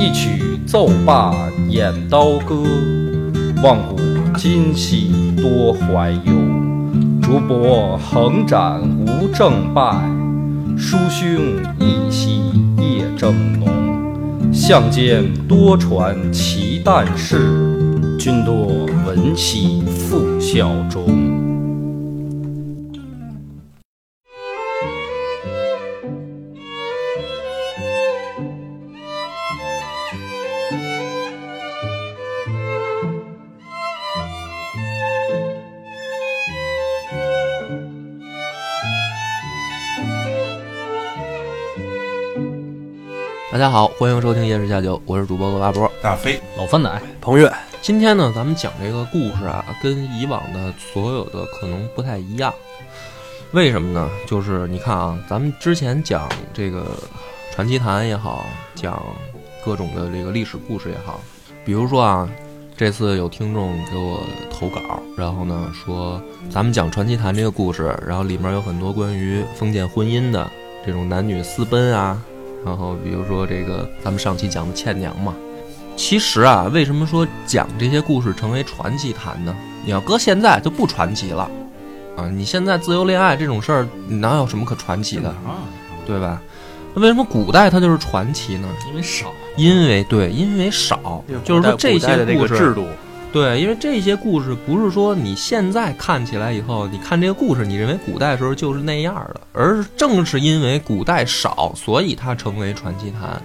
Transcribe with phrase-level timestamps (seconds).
[0.00, 1.34] 一曲奏罢
[1.68, 2.62] 演刀歌，
[3.64, 3.98] 望古
[4.36, 6.32] 今兮多怀忧。
[7.20, 10.08] 竹帛横展无正败，
[10.76, 11.28] 书兄
[11.80, 12.40] 一夕
[12.76, 13.68] 夜正浓。
[14.52, 21.37] 相间多传奇诞事，君多闻兮复效忠。
[43.50, 47.50] 大家好，欢迎收听《夜市下酒》，我是主播罗大波、大飞、老酸奶、彭越。
[47.80, 52.52] 今天呢，咱们讲这个故事啊，跟以往的所有的可能不太一样。
[53.52, 54.10] 为什么呢？
[54.26, 56.84] 就是你看啊，咱们之前讲这个
[57.50, 59.02] 传奇谈也好，讲
[59.64, 61.18] 各种的这个历史故事也好，
[61.64, 62.28] 比如说啊，
[62.76, 64.20] 这次有听众给我
[64.52, 70.46] 投稿，然后呢说咱们讲传奇谈这个故事，然后里面有很多关于封建婚姻的
[70.84, 72.22] 这种男女私奔啊。
[72.64, 75.34] 然后，比如说这个，咱们上期讲的倩娘嘛，
[75.96, 79.54] 其实啊，为什么说讲这些故事成为传奇谈呢？
[79.84, 81.50] 你要搁现在就不传奇了，
[82.16, 85.34] 啊，你现在自由恋爱这种事儿，哪有什么可传奇的，
[86.06, 86.42] 对吧？
[86.94, 88.68] 那为什么古代它就是传奇呢？
[88.88, 92.86] 因为少，因为对，因为少，就是说这些故事制度。
[93.30, 103.40] 对，因为这些故事不是说你现在看起来以后，你看这个故事，你认为古代时候就是那样的，而正是因为古代少，所以它成为传奇谈。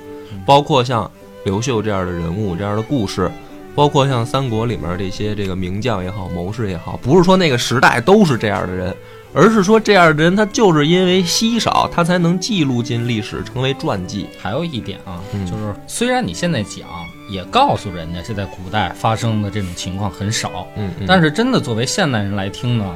[0.45, 1.09] 包括像
[1.43, 3.29] 刘秀这样的人物，这样的故事，
[3.75, 8.95] 包括像三国里面这些这个名将也好，谋士也好，不是说那个时代都是这样的人。
[9.33, 14.27] 而是说，这样的人他就是因为稀少，他才能记录进历史，成为传记。
[14.39, 16.87] 还有一点啊，就是虽然你现在讲，
[17.29, 22.95] 也告诉人家，现在古代发生的这种情况很少，嗯，但是真的作为现代人来听呢，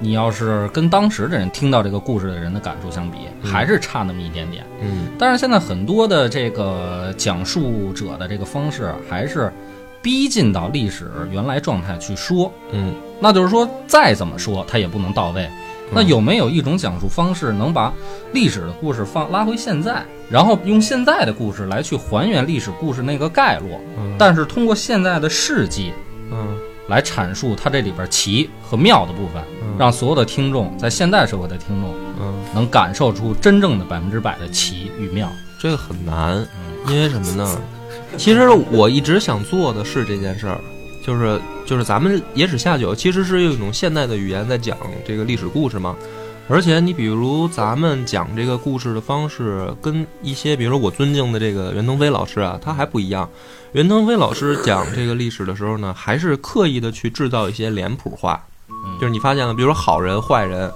[0.00, 4.64] 你要是跟当时的人听到这个故事的人的感受相比，还是差那么一点点。
[4.80, 9.52] 嗯，但是现在很多的这个讲述者的这个方式，还是
[10.00, 15.46] 逼近到历史原来状态去说，嗯，那就是说再怎么说，他也不能到位。
[15.92, 17.92] 那有没有一种讲述方式，能把
[18.32, 23.80] 历史的故事放拉回现在，然后用现在的故事来去还原历史故事那个概络？
[24.18, 25.92] 但是通过现在的事迹，
[26.30, 26.58] 嗯，
[26.88, 29.42] 来阐述它这里边奇和妙的部分，
[29.78, 35.30] 让所有的听众在现代社会的听众，嗯，能感受出真正的百分之百的奇与妙。
[35.60, 36.46] 这个很难，
[36.88, 37.60] 因为什么呢？
[38.18, 40.58] 其实我一直想做的是这件事儿。
[41.06, 45.94] 就是就是咱们野史下酒，其实是用一种现代的语言在讲这个历史故事嘛。
[46.48, 53.28] 而且你比如咱们讲这个故事的方式，跟一些比如说我尊敬的这个袁腾飞老师啊，他还不一样。
[53.72, 58.44] 袁腾飞老师讲这个历史的时候呢，还是刻意的去制造一些脸谱化。
[59.00, 60.70] 就是你发现了，比如说好人坏人，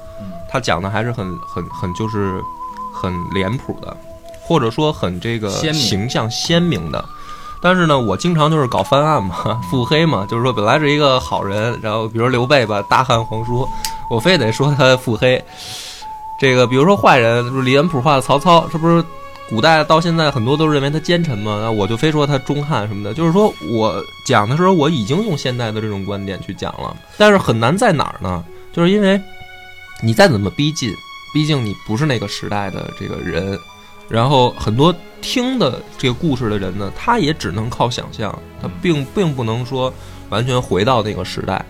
[0.50, 2.40] 他讲的还是很很很就是
[2.92, 3.96] 很脸谱的，
[4.42, 7.04] 或者说很这个形象鲜明的。
[7.62, 13.68] 但是呢，我经常就是搞翻案嘛， 腹黑嘛，就是说本来是一个好人，然后比如刘备吧，大汉皇叔，
[14.08, 15.42] 我非得说他腹黑。
[16.38, 19.04] 这个比如说坏人，就是李元普画的曹操，这不是
[19.50, 23.12] 古代到现在很多都认为他奸臣嘛，那我就非说他忠汉什么的。
[23.12, 28.42] 就是说我讲的时候，我已经用现代的这种观点去讲了，但是很难在哪儿呢？
[28.72, 29.20] 就是因为
[30.02, 30.90] 你再怎么逼近，
[31.34, 33.58] 毕竟你不是那个时代的这个人。
[34.10, 39.92] 然后很多听的这个故事的人呢，他也只能靠想象，他并并不能说
[40.30, 41.64] 完全回到那个时代。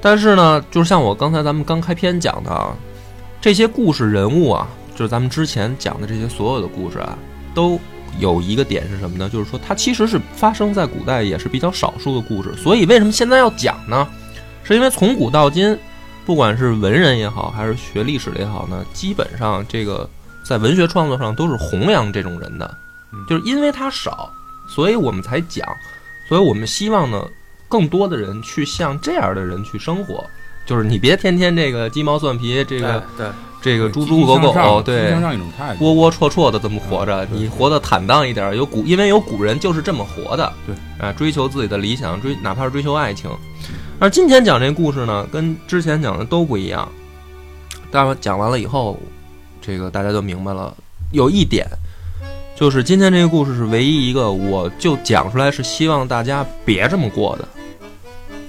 [0.00, 2.74] 但是呢，就是像我刚才咱们刚开篇讲的啊，
[3.38, 7.18] 这些故事人物啊，就是咱们之前讲的这些所有的故事啊，
[7.52, 7.78] 都
[8.18, 9.28] 有一个点是什么呢？
[9.28, 12.54] 就是说它其实是发生在古代，也是比较少数的故事。
[12.56, 14.08] 所以为什么现在要讲呢？
[14.64, 15.78] 是因为从古到今，
[16.24, 20.08] 不管是文人也好，还是学历史的也好呢，基本上这个。
[20.48, 22.74] 在文学创作上都是弘扬这种人的，
[23.28, 24.32] 就是因为他少，
[24.66, 25.68] 所以我们才讲，
[26.26, 27.22] 所以我们希望呢，
[27.68, 30.24] 更多的人去像这样的人去生活，
[30.64, 33.26] 就是你别天天这个鸡毛蒜皮，这个对
[33.60, 35.14] 这个猪猪狗狗，对。
[35.80, 38.56] 窝窝戳戳的这么活着，你活得坦荡一点。
[38.56, 43.30] 有古，因为有古人就是这么活的，对，啊，追求自己的理想，追哪怕是追求爱情。
[43.98, 46.88] 而今天讲这故事呢，跟之前讲的都不一样。
[47.90, 48.98] 当然讲完了以后，
[49.68, 50.74] 这个大家就明白了。
[51.12, 51.66] 有一点，
[52.56, 57.46] 就是今天这个故事是唯一一个，我就讲出来是希望大家别这么过的。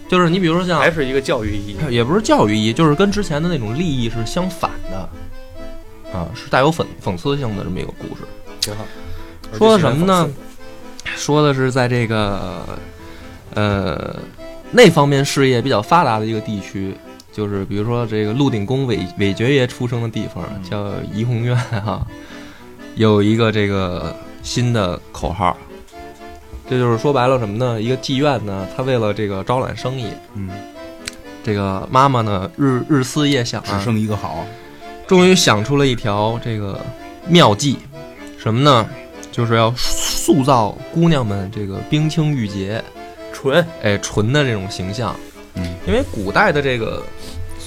[0.08, 1.94] 就是你比如说像还是一个教育意义。
[1.94, 8.22] 也不是教育意义，就是跟之前的那种利益是相反的，啊，是带有讽讽刺性的这么一个故事。
[8.62, 8.86] 挺好。
[9.58, 10.30] 说的什么呢？
[11.18, 12.66] 说的是在这个
[13.54, 14.16] 呃
[14.72, 16.96] 那方面事业比较发达的一个地区，
[17.32, 22.06] 就是比如说这个鹿鼎公韦韦爵爷出生的地方，叫怡红院哈、
[22.96, 25.56] 有一个这个新的口号。
[26.70, 27.82] 这就是说白了什么呢？
[27.82, 30.06] 一个妓院呢，他为了这个招揽生意，
[30.36, 30.50] 嗯，
[31.44, 34.46] 这个妈妈呢日日思夜想只啊，剩一个好，
[35.08, 36.80] 终于想出了一条这个
[37.28, 37.78] 妙计，
[38.38, 38.88] 什么呢？
[39.32, 42.84] 就是要塑造姑娘们这个冰清玉洁、
[43.34, 45.16] 纯哎纯的这种形象。
[45.56, 47.02] 嗯，因为古代的这个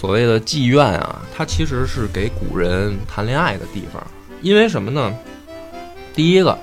[0.02, 4.04] 所谓的妓院啊，它其实是给古人谈恋爱的地方。
[4.40, 5.14] 因为什么呢？
[6.12, 6.58] 第一个，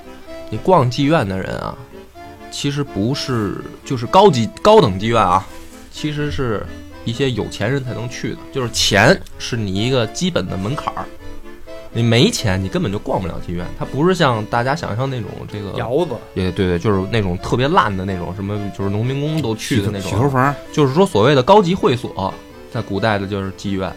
[0.49, 1.73] 你逛妓院的人啊，
[2.51, 5.47] 其实不是就是高级高等妓院啊，
[5.89, 6.65] 其实是
[7.05, 11.05] 一些有钱人才能去的，就是钱是你一个基本的门槛儿。
[11.93, 13.65] 你没钱，你根本就逛不了妓院。
[13.79, 20.11] 它不是像大家想象那种这个，窑子，也对对，就是那种特别烂的那种，什么就是农民工都去的那种。
[20.11, 22.33] 洗头房，就是说所谓的高级会所，
[22.71, 23.91] 在古代的就是妓院，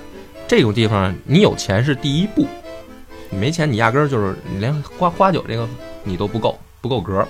[0.46, 2.46] 这种地方你有钱是第一步，
[3.30, 5.68] 你没钱你压根儿就是你连花花酒这个
[6.04, 7.28] 你都不够，不够格儿。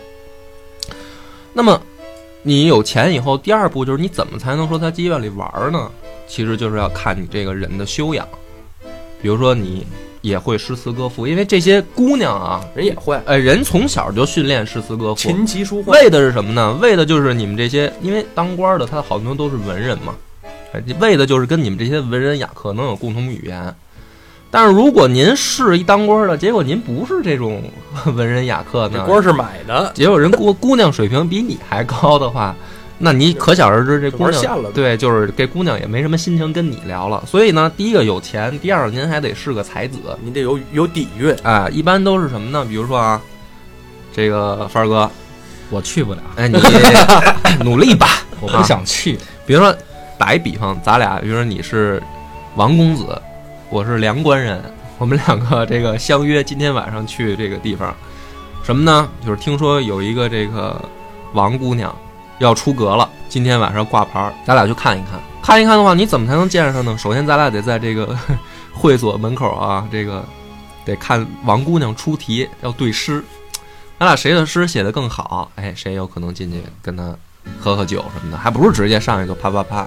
[1.52, 1.80] 那么
[2.42, 5.90] 你有钱以后，第二步就是你怎么才能说在妓院里玩儿呢？
[6.26, 8.26] 其实就是要看你这个人的修养，
[9.20, 9.86] 比如说你
[10.22, 15.92] 也会诗词歌赋，因为这些姑娘啊，人也会呃， 人从小就训练诗词歌赋，琴棋书画。
[15.92, 16.78] 为的是什么呢？
[16.80, 20.31] 为的就是你们这些，因为当官的他好多都是文人嘛，哎
[21.00, 23.74] 为的就是跟你们这些文人雅客能有共同语言。
[24.50, 27.62] 但是如果您是一当官的，结果您不是这种
[28.14, 32.54] 文人雅客呢，这官是买的，结果人姑姑娘水平比你还高的话，
[32.98, 37.24] 那你可想而知这姑娘对，就是这姑娘也没什么心情跟你聊了。
[37.26, 39.96] 所以呢，第一个有钱，第二个您还得是个才子。
[40.22, 41.34] 你得有有底蕴。
[41.42, 42.62] 哎，一般都是什么呢？
[42.68, 43.18] 比如说啊，
[44.14, 45.10] 这个帆儿哥，
[45.70, 46.60] 我去不了，哎，你
[47.64, 48.06] 努力吧。
[48.42, 49.18] 我不想去。
[49.46, 49.74] 比如说，
[50.22, 52.00] 打一比方，咱俩，比如说你是
[52.54, 53.20] 王公子，
[53.70, 54.62] 我是梁官人，
[54.98, 57.92] 我们两个这个相约今天晚上去这个地方，
[58.62, 59.08] 什么呢？
[59.26, 60.80] 就是听说有一个这个
[61.32, 61.92] 王姑娘
[62.38, 65.20] 要出阁了，今天晚上挂牌，咱俩去看一看。
[65.42, 66.96] 看一看的话，你怎么才能见着她呢？
[66.96, 68.16] 首先，咱俩得在这个
[68.72, 70.24] 会所门口啊，这个
[70.84, 73.24] 得看王姑娘出题，要对诗。
[73.98, 77.12] 咱俩谁的诗写的更好，哎，谁有可能进去跟她
[77.60, 79.86] 喝喝酒什么的，还不是直接上去就啪啪啪。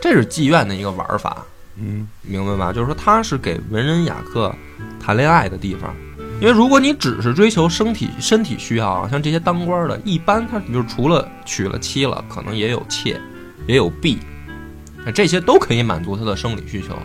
[0.00, 1.44] 这是妓院的一个玩法，
[1.76, 2.72] 嗯，明白吧？
[2.72, 4.54] 就是说，它是给文人雅客
[5.00, 5.94] 谈恋爱的地方。
[6.40, 13.18] 因为如果你只是追求身体身体需要啊，像这些当官的，一般他比如除了娶了妻了，可能也有妾，
[13.66, 14.18] 也有婢，
[15.06, 16.98] 哎这些都可以满足他的生理需求。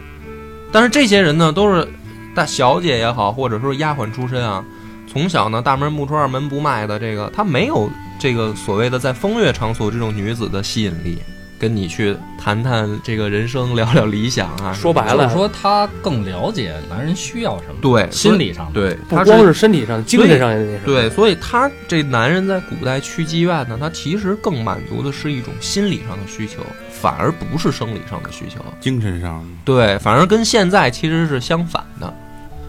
[0.71, 1.87] 但是这些人呢，都是
[2.35, 4.65] 大小姐也好，或者说丫鬟出身啊，
[5.07, 11.17] 从小呢大门不出二门不迈的，这个他没有这个所谓的在风月场所这种女子的吸引力，
[11.57, 14.73] 跟你去谈谈这个人生，聊聊理想啊。
[14.73, 18.73] 说白了就是，说她更了解男人需要什么，对心理上的。
[18.73, 20.85] 对，不他光是身体上，精神上也得那什么。
[20.85, 26.61] 对，所以他这男人在古代去妓院呢，他其实更满足的是一种心理上的需求，
[26.91, 28.59] 反而不是生理上的需求。
[28.79, 32.13] 精神上对，反而跟现在其实是相反的。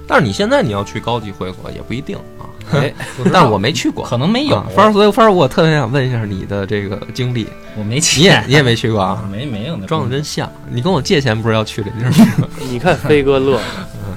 [0.07, 2.95] 但是你现在你要去高级会所也不一定啊， 哎，
[3.33, 4.67] 但是我没去过，可能没有啊。
[4.77, 7.47] 正，所以反正，我特别想问一下你的这个经历，
[7.77, 9.25] 我没你钱，也你也没去过啊？
[9.31, 12.11] 没没有那装的真像，你跟我借钱不是要去这地儿
[12.41, 12.49] 吗？
[12.71, 13.61] 你看飞哥乐，
[14.07, 14.17] 嗯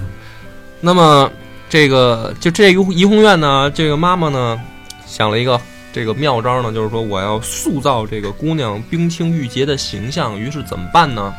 [0.80, 1.32] 那么
[1.70, 4.60] 这个就这个怡红院呢，这个妈妈呢
[5.06, 5.60] 想了一个
[5.94, 10.38] 这个妙招呢，就是说我要塑造这个姑娘冰清玉洁的形象。
[10.38, 11.34] 于是怎么办呢？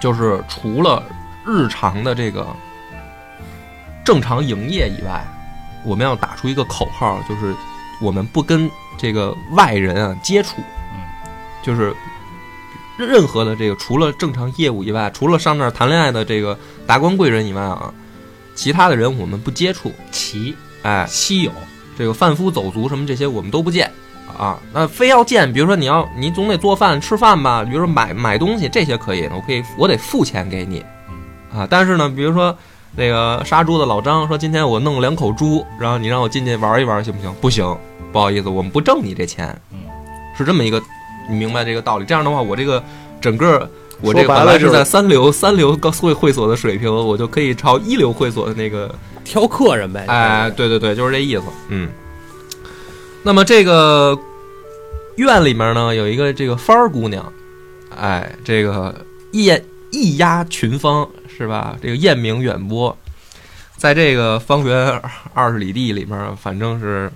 [0.00, 1.02] 就是除了
[1.46, 2.46] 日常的这个
[4.04, 5.24] 正常营业以外，
[5.86, 7.54] 我们要打出一个口号，就是
[8.00, 10.56] 我们不跟这个外人啊接触，
[10.92, 11.00] 嗯，
[11.62, 11.94] 就是
[12.98, 17.92] 任何的这个除了正常业务以外，除了上那儿谈恋爱的这个达官贵人以外啊，
[18.54, 19.92] 其他的人我们不接触。
[20.10, 21.52] 奇哎，稀有，
[21.98, 23.90] 这个贩夫走卒什么这些我们都不见
[24.38, 24.58] 啊。
[24.72, 30.84] 那非要见，比如说你要你总得做饭吃饭吧，比如说买买东西这些可以，我可以我得付钱给你
[31.52, 31.66] 啊。
[31.68, 32.56] 但是呢，比如说
[32.96, 37.76] 那个杀猪的老张说：“今天我弄了两口猪，然后你让我进去玩一玩，行不行？”不行，
[38.10, 39.54] 不好意思，我们不挣你这钱。
[39.70, 39.78] 嗯，
[40.36, 40.82] 是这么一个，
[41.28, 42.04] 你明白这个道理。
[42.06, 42.82] 这样的话，我这个
[43.20, 48.92] 整个我这个本来是在三流 三流高会会所的水平，我就可以朝一流会所的那个
[49.24, 50.06] 挑客人呗。
[50.08, 51.42] 哎，对对对，就是这意思。
[51.68, 51.90] 嗯，
[53.22, 54.18] 那么这个
[55.16, 57.30] 院里面呢，有一个这个芳儿姑娘，
[57.94, 58.94] 哎，这个
[59.32, 61.06] 艳一压群芳
[61.36, 61.76] 是吧？
[61.82, 62.96] 这个艳名远播，
[63.76, 65.00] 在这个方圆
[65.34, 67.12] 二十里地里面，反正是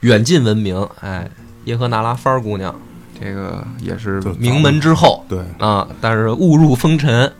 [0.00, 0.88] 远近闻名。
[1.00, 1.30] 哎，
[1.64, 2.74] 叶赫那拉芳儿姑娘，
[3.20, 5.24] 这个也是名门之后。
[5.28, 7.32] 对，啊，但是误入风尘，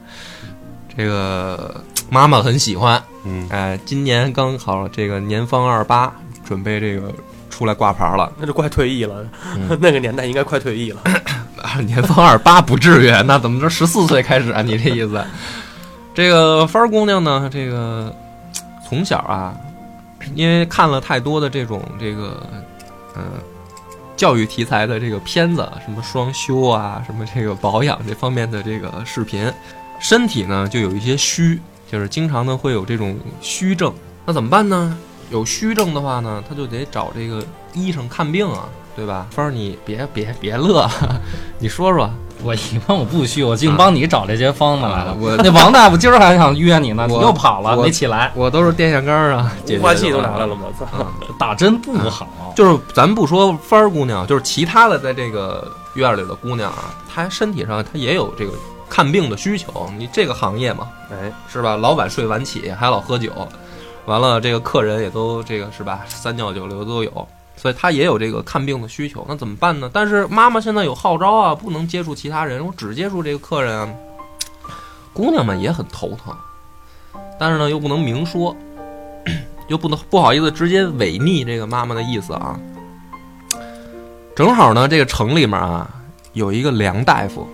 [0.97, 7.13] 这个妈妈很喜欢，嗯，哎，今年刚好这个年方二八，准备这个
[7.51, 8.33] 出来挂牌了。
[8.39, 11.01] 那就快退役了，嗯那个年代应该快退役了。
[11.63, 14.63] 啊年方二八不至于，那怎么着十四岁开始啊？
[14.63, 15.25] 你这意思？
[16.15, 18.15] 这个芳儿姑娘呢，这个
[18.87, 19.57] 从小啊，
[20.35, 22.47] 因为看了太多的这种这个
[23.15, 23.23] 呃
[24.17, 29.51] 教育题材的这个片子，什么双修啊，什么这个保养这方面的这个视频，
[29.99, 31.59] 身体呢就有一些虚，
[31.91, 33.93] 就是经常呢会有这种虚症。
[34.25, 34.97] 那怎么办呢？
[35.31, 37.43] 有虚症的话呢，他就得找这个
[37.73, 39.27] 医生看病啊，对吧？
[39.31, 40.87] 芳儿，你别别别乐，
[41.59, 42.11] 你说说，
[42.43, 45.13] 我一般我不虚，我净帮你找这些方子来了。
[45.13, 50.63] 啊我那王大夫今儿还想约你呢，你我又跑了，没起来，我都是电线杆儿啊，解决雾化器都拿来了吗？
[50.79, 50.85] 操！
[50.99, 51.07] 啊
[51.39, 52.27] 打针不好。
[52.55, 58.53] 就是咱不说芳儿姑娘，就是其他的在这个院儿里的姑娘啊，她身体上她也有这个
[58.89, 59.91] 看病的需求。
[59.97, 61.77] 你这个行业嘛，哎，是吧？
[61.77, 63.31] 老晚睡晚起，还老喝酒，
[64.05, 66.01] 完了这个客人也都这个是吧？
[66.07, 67.29] 三教九流都有，
[67.63, 69.25] 所以她也有这个看病的需求。
[69.29, 69.89] 那怎么办呢？
[69.93, 73.89] 但是妈妈现在有号召啊，不能接触其他人，我只接触这个客人啊。
[75.13, 76.35] 姑娘们也很头疼，
[77.39, 78.57] 但是呢又不能明说，
[79.69, 82.59] 又不能不好意思直接违逆这个妈妈的意思啊。
[84.35, 85.89] 正好呢，这个城里面啊
[86.33, 87.47] 有一个梁大夫，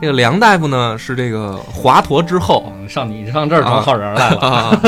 [0.00, 4.80] 这个梁大夫呢是这个华佗之后，嗯上你上这儿装好人来了，啊，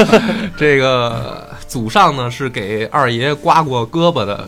[0.59, 1.42] 这个
[1.73, 4.47] 祖上呢是给二爷刮过胳膊的，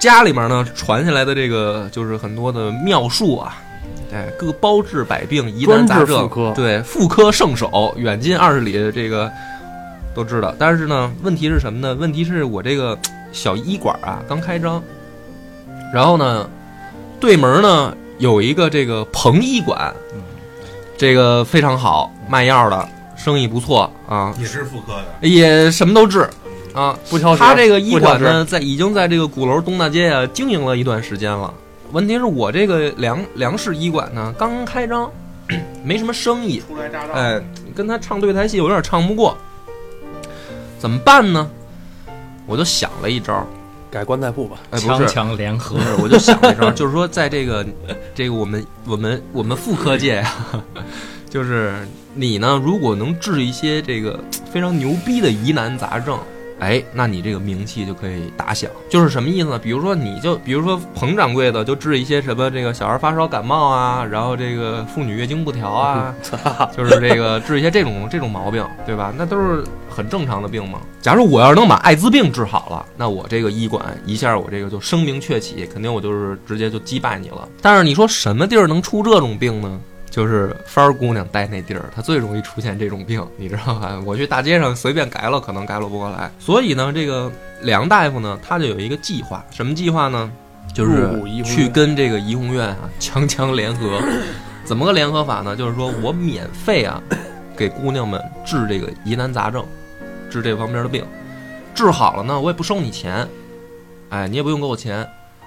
[0.00, 3.62] 家里面呢传下来的这个就是很多的妙术啊，
[4.12, 9.30] 哎，各包治百病，疑难杂症妇，对，妇科圣手，远近二十里的这个
[10.16, 10.52] 都知道。
[10.58, 11.94] 但是呢，问题是什么呢？
[11.94, 12.98] 问题是我这个
[13.30, 14.82] 小医馆啊刚开张，
[15.94, 16.50] 然后呢，
[17.20, 19.94] 对门呢有一个这个彭医馆，
[20.98, 22.88] 这个非常好，卖药的，
[23.24, 26.28] 生意不错啊，也是妇科的，也什么都治
[26.74, 26.94] 啊。
[27.08, 27.42] 不挑食。
[27.42, 31.54] 他这个医馆呢，在已经在这个鼓楼东大街啊经营了一段时间了。
[31.92, 35.10] 问题是我这个梁梁氏医馆呢，刚刚开张，
[35.82, 37.40] 没什么生意，初来乍到，哎，
[37.74, 39.34] 跟他唱对台戏，我有点唱不过，
[40.78, 41.48] 怎么办呢？
[42.46, 43.46] 我就想了一招，
[43.90, 44.58] 改棺材铺吧。
[44.70, 47.64] 哎，不强是，强联合不，是，我就想了一招，就是说，在这个
[48.14, 50.32] 这个我们我们我们妇科界呀，
[51.34, 51.74] 就是
[52.14, 54.22] 你呢，如果能治一些这个
[54.52, 56.16] 非常牛逼的疑难杂症，
[56.60, 58.70] 哎，那你这个名气就可以打响。
[58.88, 59.58] 就是什么意思呢？
[59.58, 66.14] 比如说，你就比如说彭掌柜的就治一些什么这个小孩发烧感冒啊，然后这个妇女月经不调啊，
[66.76, 69.12] 就是这个治一些这种这种毛病，对吧？
[69.18, 70.78] 那都是很正常的病嘛。
[71.02, 77.48] 假如我要是能把艾滋病治好了，那我这个医馆一下我这个就声名鹊起，肯定我就是直接就击败你了。
[77.60, 79.80] 但是你说什么地儿能出这种病呢？
[80.14, 84.00] 就是芳儿姑娘待那地儿，她最容易出现这种病，你知道吧？
[84.06, 86.30] 我去大街上随便改了，可能改了不过来。
[86.38, 87.28] 所以呢，这个
[87.62, 90.30] 梁大夫呢，他就有一个计划，什么计划呢？
[90.72, 94.00] 就是去跟这个怡红院啊强强联合。
[94.64, 95.56] 怎么个联合法呢？
[95.56, 97.02] 就是说我免费啊，
[97.56, 99.66] 给姑娘们治这个疑难杂症，
[100.30, 101.04] 治这方面的病，
[101.74, 103.26] 治好了呢，我也不收你钱，
[104.10, 105.04] 哎，你也不用给我钱，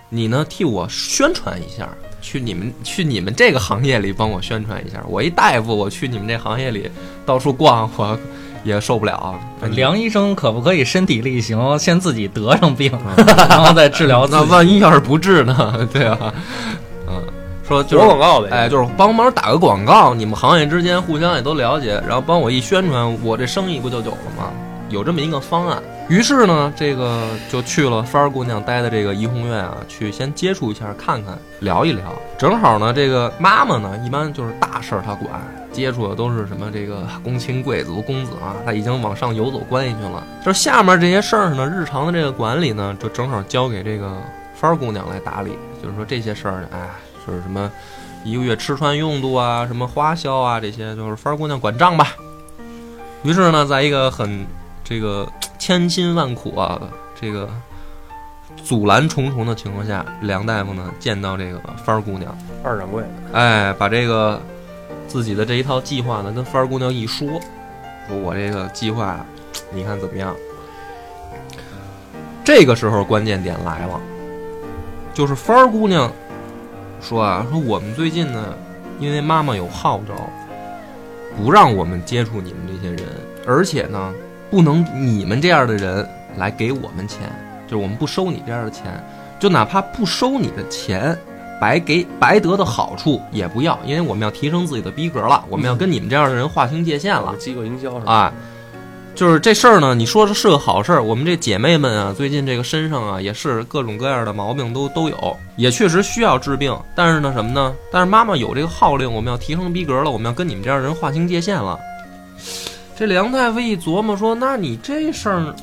[0.09, 1.87] 你呢替我宣传一下，
[2.21, 5.01] 去你们去你们这个行业里帮我宣传一下。
[5.07, 6.89] 我一大夫，我去你们这行业里
[7.25, 8.17] 到处逛，我
[8.63, 9.39] 也受不了啊。
[9.71, 12.91] 梁医生可不可以身体力行，先自己得上病，
[13.49, 14.41] 然后再治疗那？
[14.43, 15.87] 万一要是不治呢？
[15.93, 16.33] 对啊，
[17.07, 17.23] 嗯，
[17.67, 18.49] 说就是广告呗。
[18.51, 24.51] 哎，就是帮忙打个广告，你们行业之间互相也都了解，然后帮我一宣传，我这生意不就有了吗？
[24.89, 25.81] 有这么一个方案。
[26.09, 32.15] 于是呢，这个就去了芳儿姑娘待的这个怡红院啊，去先接触一下，看看，聊一聊。
[32.37, 35.29] 正好呢，这个妈妈呢，一般就是大事儿她管，
[35.69, 40.23] 接触的都是什么这个公卿贵族公子啊，她已经往上游走关系去了。
[40.45, 44.09] 就是下面这些事儿呢，日常的这个管理呢，就正好交给这个
[44.55, 45.57] 芳儿姑娘来打理。
[45.83, 46.87] 就是说这些事儿，哎，
[47.27, 47.69] 就是什么
[48.23, 52.15] 一个月吃穿用度啊，什么花销啊，这些就是芳儿姑娘管账吧。
[53.23, 54.45] 于是呢，在一个很
[54.87, 55.27] 这个
[55.59, 56.79] 千辛万苦啊，
[57.19, 57.49] 这个
[58.63, 64.41] 阻拦重重的情况下，梁大夫呢见到这个帆儿姑娘，二掌柜的，哎，把这个
[65.05, 67.27] 自己的这一套计划呢跟帆儿姑娘一说，
[68.07, 69.19] 说我这个计划，
[69.73, 70.33] 你看怎么样？
[72.45, 73.99] 这个时候关键点来了，
[75.13, 76.09] 就是帆儿姑娘
[77.01, 78.55] 说啊，说我们最近呢，
[79.01, 80.15] 因为妈妈有号召，
[81.35, 83.03] 不让我们接触你们这些人，
[83.45, 84.13] 而且呢，
[84.49, 87.21] 不能你们这样的人来给我们钱，
[87.67, 88.83] 就是我们不收你这样的钱，
[89.39, 91.17] 就哪怕不收你的钱，
[91.59, 97.35] 白给白得的好处也不要，因为我们要提升自己的逼格了，我们要跟你们这样的人划清界限了。
[97.37, 98.13] 机构营销是吧？
[98.13, 98.33] 啊，
[99.15, 101.03] 就是这事儿呢，你说的是个好事儿。
[101.03, 106.77] 我们这姐妹们啊，最近这个身上啊，也是各种各样的毛病都都有，也确实需要治病。
[106.95, 107.73] 但是呢，什么呢？
[107.91, 111.77] 但是妈妈有这个号令，我们要提升逼格了，我们要跟你们这样的人划清界限了。
[112.97, 115.53] 这梁太傅一琢磨说：“那你这事儿，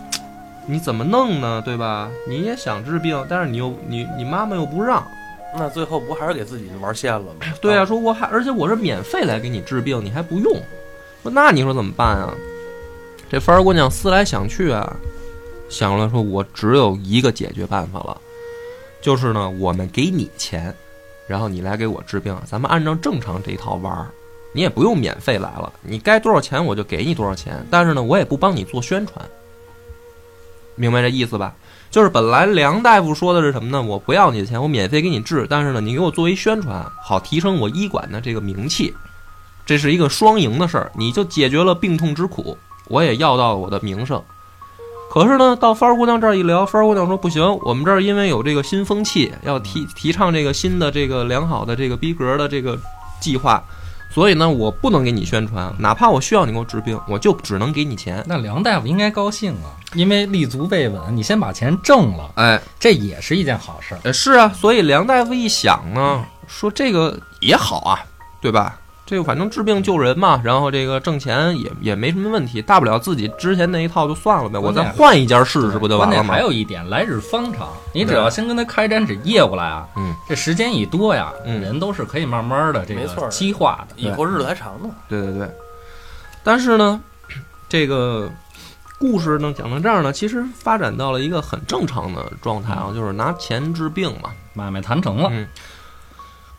[0.66, 1.60] 你怎么弄呢？
[1.64, 2.08] 对吧？
[2.28, 5.04] 你也想治病，但是你又你你妈妈又不让。
[5.56, 7.46] 那最后不还是给自己玩线了吗？
[7.60, 10.52] 对啊，说我还而且我是免费来给你治病，你还不用。
[11.24, 12.32] 说那你说怎么办啊？
[13.28, 14.96] 这帆儿姑娘思来想去啊，
[15.68, 18.16] 想了说，我只有一个解决办法了，
[19.00, 20.72] 就是呢，我们给你钱，
[21.26, 24.06] 然后你来给我治病，咱们按照正常这一套玩儿，
[24.54, 29.22] 你也不用免费来了，你该多少钱我就给你多少钱，但是呢，我也不帮你做宣传，
[30.76, 31.52] 明白这意思吧？
[31.90, 33.82] 就是本来梁大夫说的是什么呢？
[33.82, 38.94] 我不要你的钱，我免费给你治，但是呢，你给我作为宣传，好提升我医馆的这个名气，
[39.66, 42.56] 这是一个双赢的事儿，你就解决了病痛之苦，
[42.88, 44.22] 我也要到了我的名声。
[45.10, 52.76] 可是呢，到花儿姑娘这儿一聊，花儿姑娘说不行，我们这儿因为有这个新风气，要提提倡这个新的这个良好的这个逼格的这个
[53.20, 53.62] 计划，
[54.14, 58.22] 所以呢，我不能给你宣传，哪怕我需要你给我治病，我就只能给你钱。
[58.28, 64.00] 那梁大夫应该高兴啊，因为立足未稳，你先把钱挣了，哎，这也是一件好事儿。
[64.04, 68.06] 呃，是啊，所以梁大夫一想呢，说这个也好啊，
[68.40, 68.78] 对吧？
[69.06, 76.40] 这个反正治病救人嘛，然后这个挣钱也也没什么问题，大不了自己之前那一套就算了呗，我再换一家试试不就完了吗还？
[76.40, 83.94] 有一点，来日方长，你只要先跟他开展起业务来啊，嗯，这时间一多呀，嗯人都是可以慢慢的这没错个激化的。
[83.96, 84.88] 以后日子还长呢。
[85.06, 85.50] 对对对。
[86.42, 86.98] 但是呢，
[87.68, 88.30] 这个
[88.98, 94.30] 故事呢讲到这儿呢，其实发展到了一个很正常的状态啊，就是拿钱治病嘛。
[94.56, 95.44] 买卖谈成了，嗯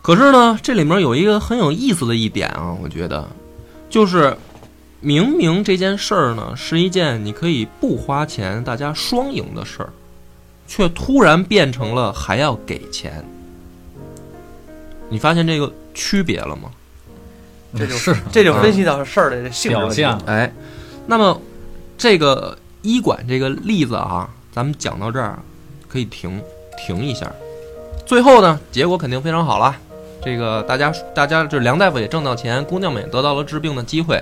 [0.05, 3.27] 可是呢，这里面有一个很有意思的一点啊，我觉得，
[3.89, 4.37] 就是
[4.99, 9.89] 明明这件事儿呢是一件你可以不花钱，大家双赢的事儿，
[10.67, 13.25] 却突然变成了还要给钱。
[15.09, 16.69] 你发现这个区别了吗？
[17.75, 20.53] 这就是这就分析到事儿的这性质表现哎，
[21.07, 21.41] 那么
[21.97, 25.39] 这个医馆这个例子啊，咱们讲到这儿
[25.89, 26.39] 可以停
[26.77, 27.33] 停一下。
[28.05, 29.75] 最后呢，结果肯定非常好了。
[30.25, 34.19] 这个大家大家这梁大夫也挣到钱，姑娘们也得到了治病的机会。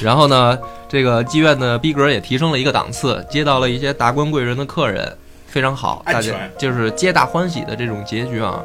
[0.00, 8.60] 然后呢，这个妓院的逼格也提升了一个档次，接到了一些达官贵人的客人，非常好，大家就是皆大欢喜的这种结局啊。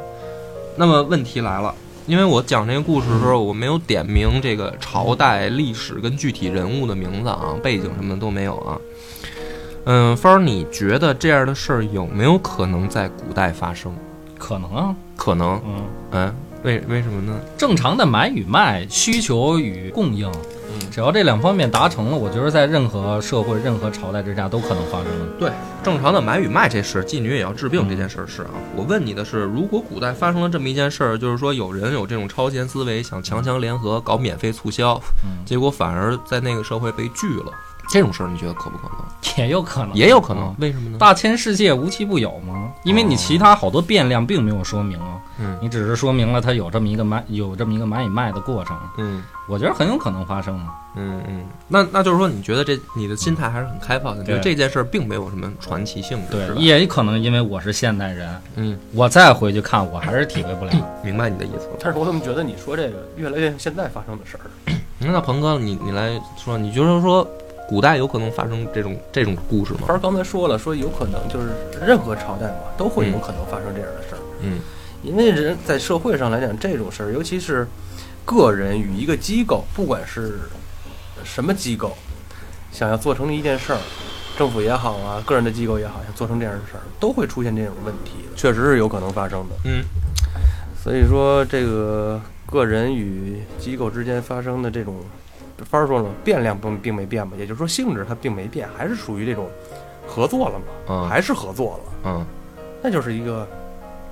[0.76, 1.72] 那么问题来了，
[2.06, 8.78] 因为我讲这个故事的时候，我没有点名这个朝代、历史跟具体人物的名字啊、背景什么的都没有啊。
[9.84, 13.94] 嗯，芳儿，你觉得这样的事儿有没有可能在古代发生？
[14.38, 17.40] 可能啊，可能，嗯，嗯，为为什么呢？
[17.56, 20.30] 正常的买与卖，需求与供应，
[20.72, 25.06] 嗯只要这两方面达成了，我觉得在任何社会、任何朝代之下都可能发生。
[25.38, 25.50] 对，
[25.82, 28.50] 正常的买与卖这事，妓女也要治病这件事儿是啊。
[28.76, 37.52] 我问你的是，如果古代发生了这么一件事儿，就是说有人有这种超前思维，想强强联合搞免费促销，嗯，结果反而在那个社会被拒了，
[37.90, 38.98] 这种事儿你觉得可不可能？
[39.36, 40.98] 也有可能，也有可能嗯，为什么呢？
[40.98, 42.70] 大千世界无奇不有嘛？
[42.84, 50.74] 因为你其他好多变量并没有说明啊，嗯你只是说明了它有这么一个买有这么一个买与卖的过程，嗯我觉得很有可能发生啊。
[50.96, 60.72] 嗯嗯，那那就是说，你觉得这你的心态还是很开放的，你觉得对这件事儿并没有什么传奇性质，对，也可能因为我是现代人，嗯，我再回去看，我还是体会不了。
[61.04, 61.76] 明白你的意思了。
[61.80, 64.50] 但是我怎么觉得你说这个越来越像现在发生的事儿？
[65.02, 67.26] 嗯那鹏哥，你你来说，你就是说
[67.70, 69.82] 古代有可能发生这种这种故事吗？
[69.86, 74.18] 反正刚才说了，说有可能就是任何朝代嘛，都会有可能发生这样的事儿。
[74.42, 74.58] 嗯
[75.04, 77.64] 因为人在社会上来讲，这种事儿，尤其是
[78.24, 80.40] 个人与一个机构，不管是
[81.22, 81.96] 什么机构，
[82.72, 83.78] 想要做成一件事儿，
[84.36, 89.54] 政府也好啊，个人的机构也好，想做成这样的事儿，都会出现这种问题，确实是有可能发生的。
[89.66, 89.84] 嗯
[90.82, 94.96] 所以说，这个个人与机构之间发生的这种
[95.64, 99.48] 帆儿说了嘛，变量并并没变嘛，也就是说性质它并没变，还是属于这种
[100.06, 102.26] 合作了嘛，嗯还是合作了，嗯，
[102.82, 103.46] 那就是一个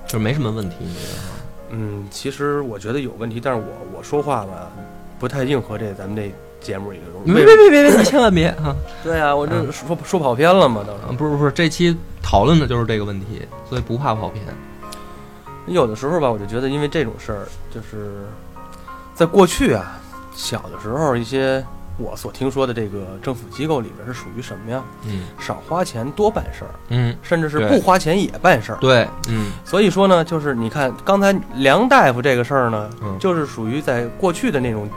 [0.05, 1.29] 就是没什么问题，你觉得哈？
[1.71, 4.71] 嗯，其实我觉得有问题，但是我我说话吧
[5.19, 7.31] 不太应和这咱们这节目里的东西。
[7.33, 8.75] 别为别别别别，你千万别啊！
[9.03, 11.01] 对啊，我这嗯说说跑偏了嘛，当时。
[11.03, 14.43] 啊不是不是，这期讨论的就是这个问题，所以不怕跑偏。
[15.67, 18.25] 有的时候吧，我就觉得因为这种事儿，就是
[19.13, 19.98] 在过去啊，
[20.39, 21.61] 小的时候一些
[21.97, 24.81] 我所听说的这个政府机构里边是属于什么呀？
[25.05, 28.77] 嗯少花钱多办事儿，嗯，甚至是不花钱也办事儿。
[28.79, 34.87] 对，嗯所以说呢，就是你看刚才梁大夫这个事儿呢，嗯就是属于在过去的那种，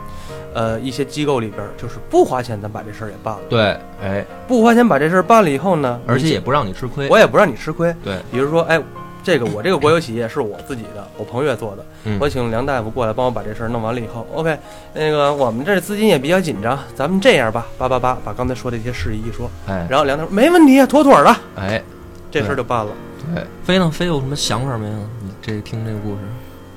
[0.54, 7.08] 呃，一些机构里边儿，就是不花钱咱把这事儿也办了，对，哎，不花钱把这事儿办了以后呢，而且也不让你吃亏。
[7.08, 7.92] 我也不让你吃亏。
[8.04, 8.80] 对，比如说，哎，
[9.22, 14.58] 这个我这个国有企业是我自己的， 我彭越做的，嗯我请梁大夫过来帮我把这事儿弄完了以后，OK，
[14.94, 21.82] 那个我们这资金也比较紧张，咱们这样吧，叭叭叭，把刚才说的这些事宜一说，哎然后梁大夫没问题，妥妥的，哎，
[22.30, 22.92] 这事儿就办了。
[23.34, 23.88] 对，飞呢？
[23.88, 24.92] 飞有什么想法没有？
[25.22, 26.20] 你这听这个故事，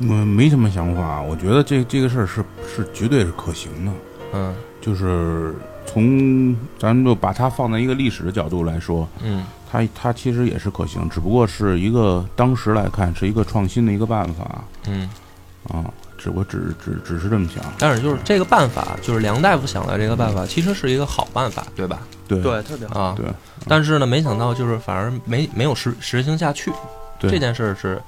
[0.08, 1.20] 我，没什么想法。
[1.22, 3.92] 我觉得这这个事儿是是绝对是可行的，
[4.34, 5.56] 嗯就是
[5.88, 9.44] 从咱们就把它放在一个历史的角度来说，嗯
[9.84, 15.10] 它它其实也是可行，只不过是一个当时来看是一个创新的一个办法嗯。
[15.68, 15.86] 啊。
[16.18, 22.00] 只我只只只是这么想，但是就是这个办法，就是梁大夫想的这个办法，其实是一个好办法，对吧？
[22.28, 23.00] 对对，特别好。
[23.00, 23.26] 啊，对
[23.68, 26.72] 但是呢，没想到就是反而没没有实实行下去。
[27.20, 28.02] 对这件事儿是，嗯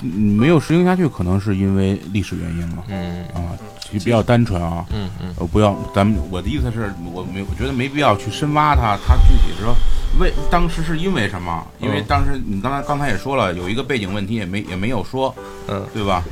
[0.00, 4.84] 没有实行下去，可能是因为历史原因了嗯啊，其实比较单纯啊。
[4.92, 9.74] 嗯嗯呃，不要，咱们我的意思是我没我觉得没必要去深挖它，它具体说
[10.20, 11.66] 为当时是因为什么？
[11.80, 15.34] 因为嗯当时你刚才刚才也说了，有一个背景问题，也没也没有说，
[15.68, 16.22] 嗯对吧？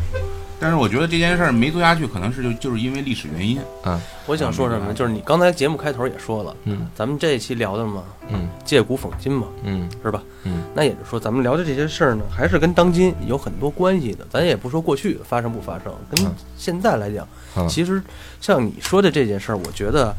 [0.62, 3.60] 但是我觉得这件事儿没做下去，可能是就就是因为历史原因。
[3.84, 4.94] 嗯我想说什么呢？
[4.94, 10.22] 就是你刚才节目开头也说了，嗯咱们这一期聊的嘛，嗯借古讽今嘛，嗯是吧？
[10.44, 14.24] 嗯那也就是说，咱们聊的这些事儿呢，还是跟当今有很多关系的。
[14.30, 18.00] 咱也不说过去发生不发生，跟嗯现在来讲，嗯其实
[18.40, 20.14] 像你说的这件事儿，我觉得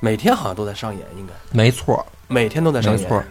[0.00, 3.02] 每天好像都在上演，应该没错儿，每天都在上演。
[3.02, 3.26] 没错儿。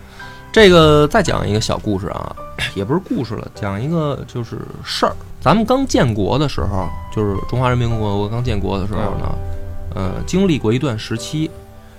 [0.52, 2.34] 这个再讲一个小故事啊，
[2.76, 5.16] 也不是故事了，讲一个就是事儿。
[5.46, 9.38] 咱们刚建国的时候，就是中华人民共和国刚建国的时候呢，
[9.94, 11.52] 呃，经历过一段时期。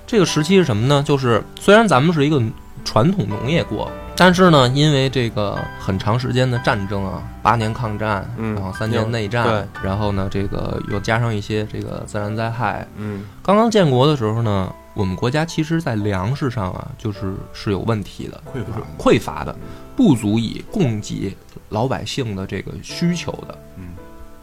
[0.04, 1.00] 这个时期是什么呢？
[1.06, 2.42] 就是虽然咱们是一个
[2.84, 19.54] 传统农业国，但是呢，因为这个很长时间的战争啊，八年抗战，嗯然后三年内战，对然后呢，这个又加上一些这个自然灾害，嗯刚刚建国的时候呢，我们国家其实在粮食上啊，就是是有问题的，匮乏就是匮乏的，
[19.94, 21.36] 不足以供给
[21.68, 23.58] 老百姓的这个需求的。
[23.76, 23.90] 嗯，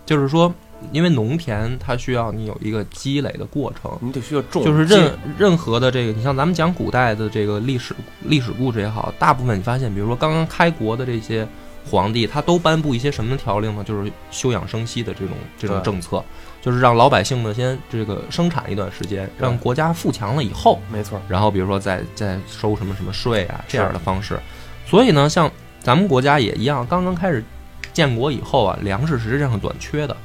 [0.05, 0.53] 就是说，
[0.91, 11.47] 因为农田它需要你有一个积累的过程，你得需要种，就是任任何的这个，你像咱们讲古代的这个历史历史故事也好，大部分你发现，比如说刚刚开国的这些
[11.89, 13.83] 皇帝，他都颁布一些什么条令呢？
[13.83, 16.23] 就是休养生息的这种这种政策，
[16.63, 24.39] 就是让老百姓呢先这个生产一段时间，让国家富强了以后，没错，然后比如说再再收什么什么税啊这样的方式。
[24.87, 27.43] 所以呢，像咱们国家也一样，刚刚开始
[27.91, 30.15] 建国以后啊，粮食实际上是短缺的，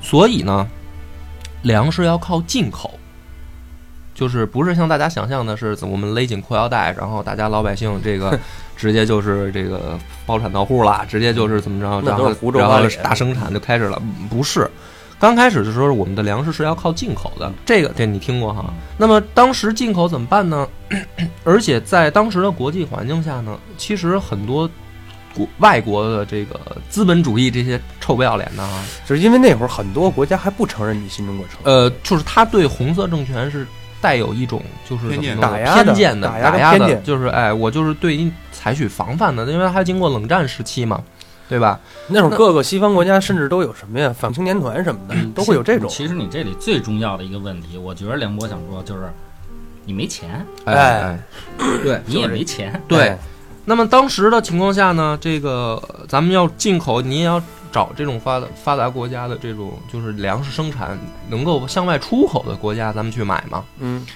[0.00, 0.64] 所以呢，
[1.62, 2.98] 粮食要靠进口。
[4.14, 8.38] 就是不是像大家想象的是，我们勒紧裤腰带，然后大家老百姓这个
[8.74, 14.70] 直接就是这个包产到户了，直接就是怎么着，然后然后大生产就开始了，嗯不是。
[15.18, 18.72] 刚开始的时候，我们的粮食是要靠进口的，这个这你听过哈？
[18.98, 20.68] 那么当时进口怎么办呢？
[21.42, 24.68] 而且在当时的国际环境下呢，其实很多
[25.34, 33.66] 国外国的这个资本主义这些臭不要脸的啊，就是因为那会儿很多国家还不承认你新中国成立，呃，就是他对红色政权是
[34.00, 35.08] 带有一种就是
[35.40, 41.02] 打压的偏见的打压的，偏见就是哎，我就是对你采取防范的，因为他经过冷战时期嘛，
[41.48, 41.78] 对吧？
[42.08, 45.88] 那会儿各个西方国家甚至都有什么呀，反青年团什么的，都会有这种。
[45.88, 49.02] 其实你这里最重要的一个问题，我觉得梁博想说就是，
[49.84, 51.18] 你没钱，哎，
[51.82, 53.18] 对你也没钱，对哎。
[53.68, 60.96] 那么当时的情况下呢，这个咱们要进口，你也要找这种发达发达国家的这种就是粮食生产
[61.28, 63.64] 能够向外出口的国家，咱们去买嘛。
[63.80, 64.06] 嗯，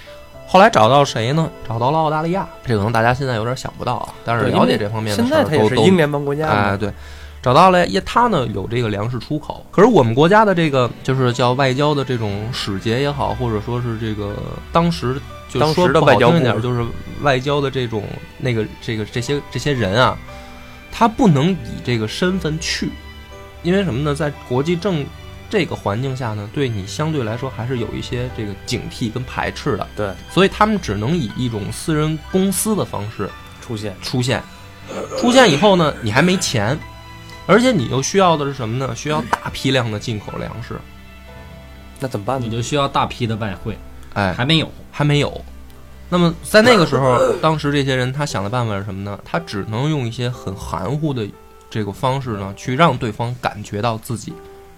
[0.47, 1.49] 后来找到谁呢？
[1.67, 6.89] 找到了澳大利亚，这可能大家现在有点想不到啊，但是了解这方面的现事儿都都在它也是英联邦国家哎，对，
[7.41, 14.35] 找到了，也他呢有这个粮食出口，可是我们国家的这个就是叫外交的这种使节也好，或者说是这个
[14.71, 16.85] 当时就当说不好时的外交一点就是
[17.21, 18.03] 外交的这种
[18.37, 20.15] 那个这个这些这些人啊，
[20.91, 22.91] 他不能以这个身份去，
[23.63, 24.13] 因为什么呢？
[24.13, 25.03] 在国际政
[25.49, 33.27] 这个环境下呢，对你相对来说还是有一些这个警惕跟排斥的，对，所以他们只能以一种私人公司的方式
[33.59, 33.95] 出现。
[34.01, 34.41] 出现。
[35.17, 36.77] 出现以后呢，你还没钱，
[37.51, 38.95] 而且你又需要的是什么呢？
[38.95, 40.79] 需要大批量的进口粮食。
[41.99, 42.45] 那怎么办呢？
[42.47, 43.77] 你就需要大批的外汇，
[44.13, 44.71] 哎，还没有。
[44.89, 45.43] 还没有。
[46.09, 49.19] 那么在那个时候，当时这些人他想的办法是什么呢？
[49.25, 51.27] 他只能用一些很含糊的
[51.69, 54.33] 这个方式呢，去让对方感觉到自己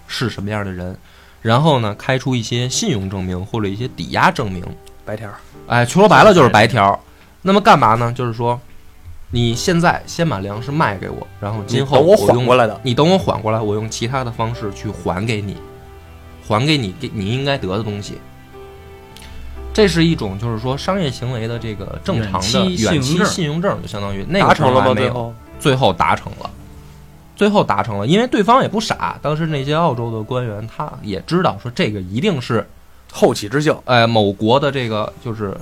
[0.08, 0.98] 是什么样的人，
[1.42, 4.64] 然后呢，开出一些信用证明或者一些抵押证明。
[5.06, 5.36] 白条儿，
[5.68, 7.00] 哎，说白了就是白条。
[7.42, 8.12] 那么干嘛呢？
[8.16, 8.60] 就是说，
[9.36, 12.80] 你现在先把粮食卖给我，然后今后你等我缓用过来的。
[12.84, 15.58] 你等我缓过来，我用其他的方式去还给你，
[16.48, 18.19] 还给你给你应该得的东西。
[19.74, 23.26] 这是一种就是说商业行为的这个正常的远期信用证。
[23.26, 24.84] 信用证，就相当于那个达成了吗？
[24.84, 25.34] 时候还没有最后？
[25.60, 26.50] 最后达成了，
[27.36, 32.69] 最后达成了，因为对方也不傻，当时那些澳洲的官员他也知道说这个一定是
[33.12, 35.58] 后起之秀，呃某国的这个就是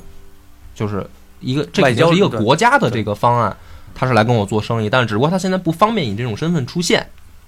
[0.76, 1.08] 就是
[1.42, 3.56] 一个这已经是一个国家的这个方案，
[3.94, 7.06] 他是来跟我做生意，但是只不过他现在不方便以这种身份出现，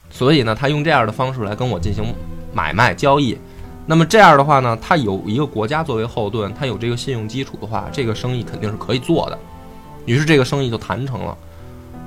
[0.10, 2.04] 所以呢，他用这样的方式来跟我进行
[2.54, 3.38] 买卖交易。
[3.86, 9.38] 那么这样的话呢，他有一个国家作为后盾，他有这个信用基础的话，这个生意肯定是可以做的。
[10.06, 11.38] 于是这个生意就谈成了。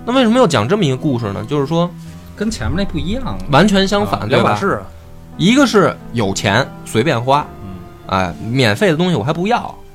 [0.05, 1.45] 那为什么要讲这么一个故事呢？
[1.49, 1.91] 就是说
[2.35, 3.39] 跟前面那不一样。
[3.51, 4.45] 完全相反，啊对吧？
[4.45, 4.87] 两码事啊。
[5.37, 7.75] 一个是有钱随便花，嗯
[8.07, 9.86] 哎，免费的东西我还不要，嗯，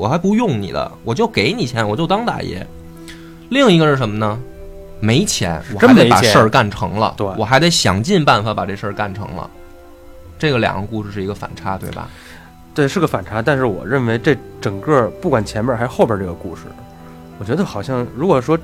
[0.00, 2.66] 我还不用你的，我就给你钱，我就当大爷。
[3.50, 4.40] 另一个是什么呢？
[4.98, 9.48] 没钱，我还真得把事儿干成了，对我还得想尽办法把这事儿干成了。
[10.38, 12.08] 这个两个故事是一个反差，对吧？
[12.74, 16.62] 对，是个反差，但是我认为这整个不管前面还是后边这个故事，
[17.38, 18.58] 我觉得好像如果说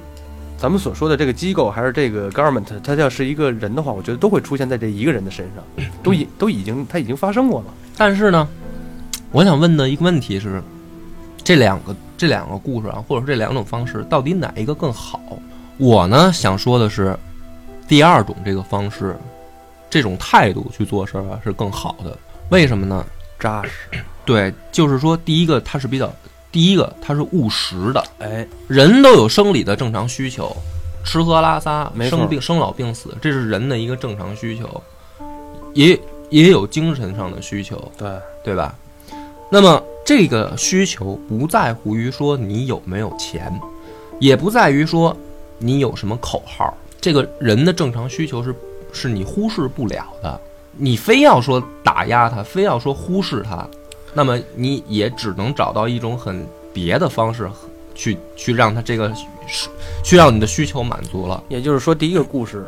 [0.56, 7.66] 咱们所说的这个机构还是这个 government，它要是一个人的话，我觉得都会出现在这一个人的身上， 都已都已经它已经发生过了。
[7.98, 8.48] 但是呢，
[9.32, 10.62] 我想问的一个问题是，
[11.46, 15.20] 这两个这两个故事啊，或者说这两种方式，到底哪一个更好？
[15.78, 17.16] 我呢想说的是，
[17.86, 19.16] 第二种这个方式，
[19.88, 22.18] 这种态度去做事儿啊是更好的。
[22.48, 23.06] 为什么呢？
[23.38, 23.70] 扎实，
[24.24, 26.12] 对，就是说，第一个它是比较，
[26.50, 30.50] 第一个它是务实的，哎，人都有生理的正常需求，
[31.04, 34.82] 吃喝拉撒、生病、生老病死，这是人的一个正常需求，
[35.74, 35.96] 也
[36.28, 38.10] 也有精神上的需求，对，
[38.42, 38.74] 对吧？
[39.48, 43.52] 那么这个需求不在乎于说你有没有钱，
[44.20, 45.14] 也不在于说
[45.58, 48.54] 你有什么口号，这个人的正常需求是
[48.92, 50.40] 是你忽视不了的。
[50.78, 53.66] 你非要说打压他，非要说忽视他，
[54.14, 57.50] 那么你也只能找到一种很别的方式
[57.94, 59.12] 去去让他这个
[59.48, 59.68] 是
[60.04, 61.42] 去让你的需求满足了。
[61.48, 62.64] 也就是说，第一个故事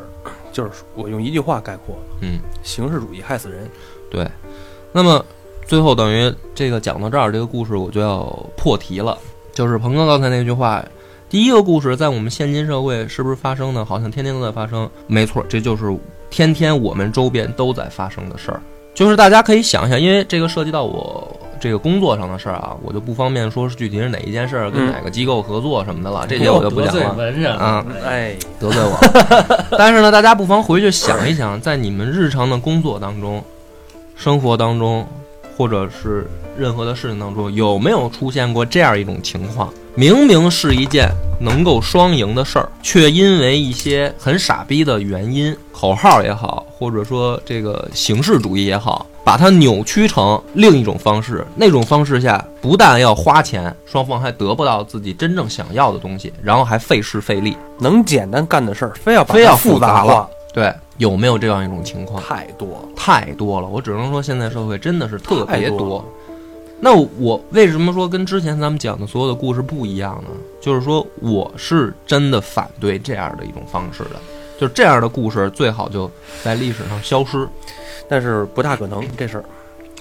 [0.52, 3.70] 就是我用一句话概括：嗯，形式主义害死人。
[4.10, 4.26] 对。
[4.90, 5.24] 那么
[5.68, 8.24] 最后等于这个讲到这儿，这个故事我就要
[8.56, 9.16] 破题了，
[9.52, 10.82] 就是鹏哥刚才那句话。
[11.28, 13.84] 第一个故事在我们现今社会是不是发生呢？
[13.84, 14.88] 好像天天都在发生。
[15.06, 15.94] 没错，这就是
[16.30, 18.62] 天天我们周边都在发生的事儿。
[18.94, 27.16] 就是大家可以想一想，因为这个涉及到我这个工作上的事儿啊，我就不方便说是具体是哪一件事儿，跟嗯哪个机构合作什么的了，这些我就不得罪讲了。
[27.16, 28.98] 文人啊，哎，得罪我。
[29.76, 33.44] 但是呢，大家不妨回去想一想，在你们日常的工作当中、
[34.16, 35.06] 生活当中，
[35.58, 36.24] 或者是
[36.56, 39.68] 任何的事情当中，有没有出现过这样一种情况？
[39.96, 51.44] 明明是一件能够双赢的事儿，却因为一些很傻逼的原因，口号也好，或者说这个形式主义也好，把它扭曲成另一种方式。
[51.56, 57.56] 那种方式下，不但要花钱，双方还得不到自己真正想要的东西，然后还费时费力。
[57.80, 62.22] 能简单干的事儿，非要把非要它复杂化了，对，有没有这样一种情况？
[62.22, 62.88] 太多了。
[62.94, 66.04] 太多了，我只能说现在社会真的是特别多多。
[66.80, 70.30] 那我为什么说跟之前咱们讲的所有的故事不一样呢？
[70.60, 74.16] 就是说，我是真的反对这样的一种方式的，
[74.60, 76.08] 就是这样的故事最好就
[76.44, 77.48] 在历史上消失
[78.08, 79.44] 但是不大可能这事儿。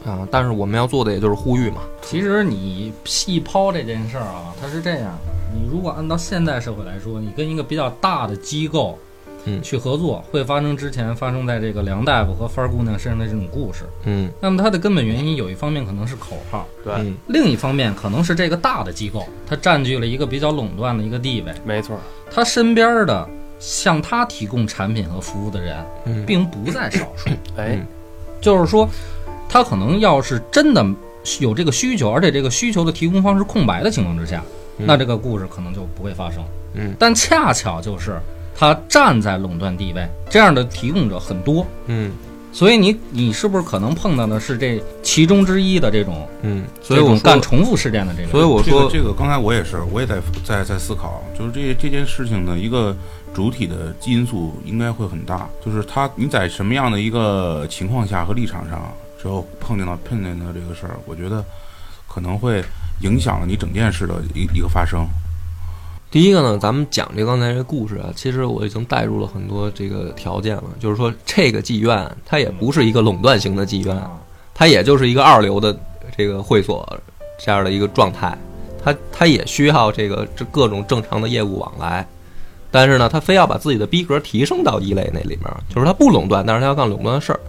[0.08, 0.28] 啊。
[0.30, 5.18] 但是我们要做的也就是呼吁嘛，其实你细抛这件事儿啊，它是这样：
[5.54, 9.00] 你如果按照现代社会来说，你跟一个比较大的机构，
[9.48, 9.62] 嗯。
[9.64, 13.86] 去合作，会发生之前发生在这个梁大夫和帆儿姑娘身上的这种故事。
[14.04, 14.30] 嗯。
[14.40, 17.16] 那么它的根本原因有一方面可能是口号，对，嗯。
[17.28, 21.98] 另一方面可能是这个大的机构它占据了一个比较垄断的一个地位，没错。
[22.30, 23.28] 他身边的
[23.60, 27.30] 向他提供产品和服务的人嗯，并不在少数。
[27.56, 27.78] 哎。
[27.78, 27.88] 嗯，
[28.40, 28.88] 就是说，
[29.50, 30.86] 他可能要是真的
[31.40, 34.44] 有这个需求，而且这个需求的提供方是空白的情况之下，
[34.78, 34.86] 嗯。
[34.86, 36.44] 那这个故事可能就不会发生。
[36.76, 36.94] 嗯。
[37.00, 38.20] 但恰巧就是
[38.58, 42.12] 他站在垄断地位，这样的提供者很多，嗯
[42.52, 48.30] 所以你你是不是可能碰到的是这其中之一的这种，嗯，所以这种我说干重复事件的这个？
[48.32, 52.96] 所以我说这个这个刚才我也是，我也在在在思考，就是这这件事情的一个
[53.32, 58.92] 主体的因素应该会很大，就是他你在什么样的一个情况下和立场上
[59.22, 61.46] 之后碰见到碰见到这个事儿，我觉得
[62.08, 62.64] 可能会
[63.02, 65.08] 影响了你整件事的一一个发生。
[66.10, 74.02] 第一个呢，咱们讲这刚才这故事啊，其实我已经带入了很多这个条件了，就是说这个妓院它也不是一个垄断型的妓院，
[74.54, 75.78] 它也就是一个二流的
[76.18, 76.88] 这个会所
[77.38, 78.38] 这样的一个状态，
[78.82, 82.08] 它它也需要这个这各种正常的业务往来，
[82.72, 87.40] 但是呢，它非要把自己的逼格提升到一类那里面，就是它不垄断，但是它要干垄断的事儿。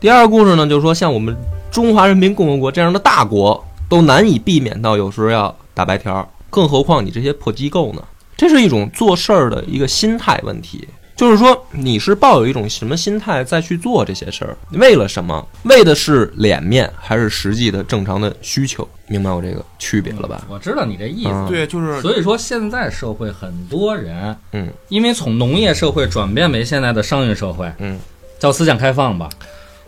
[0.00, 1.34] 第二个故事呢，就是说像我们
[1.70, 8.02] 中华人民共和国这样的大国，都难以避免到有时候要打白条，更何况你这些破机构呢？
[8.34, 10.88] 这是一种做事儿的一个心态问题。
[11.14, 14.56] 就是说，你是抱有一种什么心态再去做这些事儿？
[14.70, 15.46] 为了什么？
[15.64, 18.88] 为的是脸面，还是实际的正常的需求？
[19.06, 20.46] 明白我这个区别了吧？
[20.48, 21.30] 我知道你这意思。
[21.30, 27.98] 嗯对，就是所以说，现在社会很多人，嗯，因为从农业社会转变为现在的商业社会，嗯，
[28.38, 29.28] 叫思想开放吧。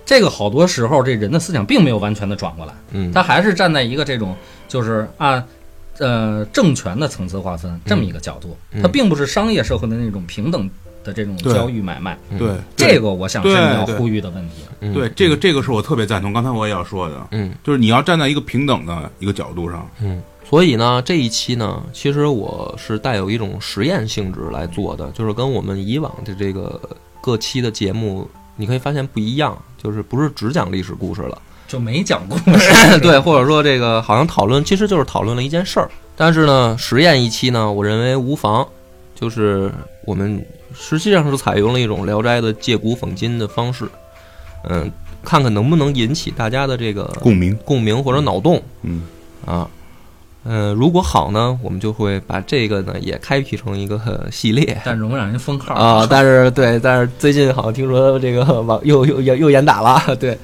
[0.05, 4.35] 这个好多时候，这人的思想并没有完全的转过来，嗯，他还是站在一个这种
[4.67, 5.47] 就是按
[5.99, 8.83] 呃政权的层次划分这么一个角度，嗯。
[8.83, 10.69] 它并不是商业社会的那种平等
[11.05, 12.19] 的这种交易买卖。
[12.39, 12.55] 对。
[12.77, 14.63] 这个我想是对你要呼吁的问题。
[14.81, 14.95] 嗯。
[14.95, 17.53] 对这个这个是我特别赞同，刚才我也要说的，嗯。
[17.63, 26.81] 就是你要站在一个平等的一个角度上，嗯，所以呢，这一期呢，其实我是带有一种实验性质来做的，就是跟我们以往的这个
[27.21, 31.43] 各期的节目，你可以发现不一样，就是不是只讲历史故事了。
[31.69, 35.89] 就没讲故事， 对，或者说这个好像讨论，其实就是讨论了一件事儿。
[36.17, 38.67] 但是呢，实验一期呢，我认为无妨，
[39.15, 39.71] 就是
[40.05, 43.87] 我们实际上是采用了一种《聊斋》的借古讽今的方式，
[44.69, 44.91] 嗯，
[45.23, 49.03] 看看能不能引起大家的这个共鸣，共鸣或者脑洞嗯，
[49.45, 49.69] 啊。
[50.51, 56.07] 嗯，如果好呢，我们就会把这个呢也开辟成一个呃系列但容易让人封号啊。
[56.09, 60.39] 但是对，但是最近好像听说这个网又又又又严打了， 对，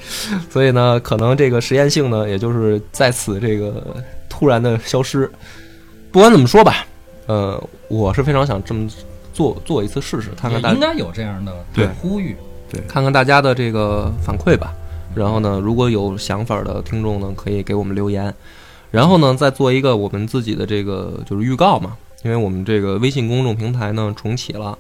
[0.51, 3.83] 所以呢，可能这个实验性呢，也就是在此这个
[4.29, 5.31] 突然的消失。
[6.13, 6.85] 不管怎么说吧，
[7.25, 8.87] 呃，我是非常想这么
[9.33, 12.37] 做做一次试试，看看大家应该有这样的对呼吁。
[12.71, 14.75] 对看看大家的这个反馈吧。
[15.15, 18.35] 然后呢，如果有想法的听众呢，可以给我们留言。
[18.95, 24.79] 然后呢，再做一个我们自己的这个就是预告嘛，因为我们这个微信公众平台呢重启了，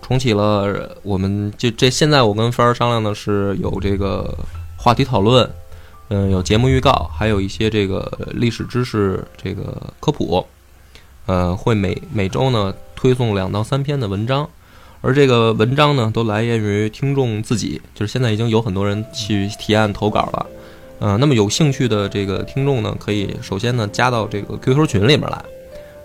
[0.00, 4.32] 重启了，我们就这现在我跟帆儿商量的是有这个
[4.76, 5.50] 话题讨论，
[6.08, 10.46] 嗯，有节目预告，还有一些这个历史知识这个科普，
[11.26, 14.48] 呃，会每每周呢推送两到三篇的文章。
[15.00, 20.46] 而这个文章呢，都来源于听众自己，就是现在已经有很多人去提案投稿了，
[21.00, 25.40] 呃，那么有兴趣的这个听众呢，可以首先呢加到这个 QQ 群里面来，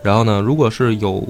[0.01, 1.27] 然后呢，如果是有，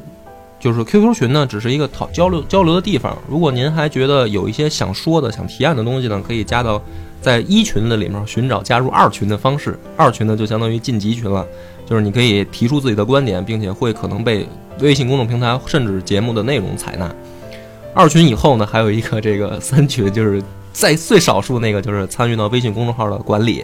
[0.59, 6.81] 就是 QQ 群呢，只是一个讨交流交流的地方，如果您还觉得有一些想说的、想提案的东西呢，可以加到
[7.21, 11.45] 在一群的里面寻找加入二群的方式，二群呢就相当于晋级群了，
[11.85, 14.45] 就是你可以提出自己的观点，并且会可能被
[14.79, 17.09] 微信公众平台甚至节目的内容采纳。
[17.93, 20.41] 二群以后呢，还有一个这个三群，就是
[20.73, 23.63] 在最少数那个就是参与到微信公众号的管理，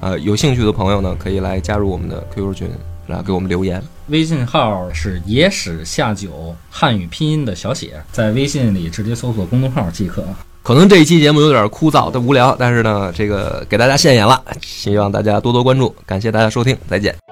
[0.00, 2.68] 呃，有兴趣的朋友呢，可以来加入我们的 QQ 群，
[3.06, 3.82] 来给我们留言。
[4.08, 10.24] 微信号是野史下酒汉语拼音的小写，在微信里直接搜索公众号即可。
[10.62, 17.29] 可能这一期节目有点枯燥但无聊，但是呢，这个给大家现眼了，希望大家多多关注，感谢大家收听，再见。